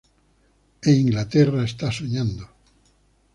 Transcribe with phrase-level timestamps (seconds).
[0.87, 2.45] E Inglaterra está soñando.